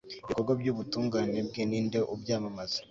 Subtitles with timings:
[0.09, 2.77] ibikorwa by'ubutungane bwe, ni nde ubyamamaza